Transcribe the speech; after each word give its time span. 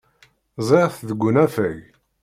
Ẓriɣ-t 0.67 0.99
deg 1.09 1.21
unafag. 1.29 1.79